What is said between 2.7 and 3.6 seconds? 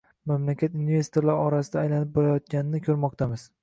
ko‘rmoqdamiz.